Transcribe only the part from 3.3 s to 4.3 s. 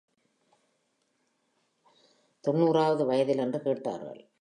என்று கேட்டார்கள்.